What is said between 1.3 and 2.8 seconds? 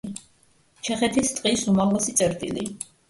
ტყის უმაღლესი წერტილი.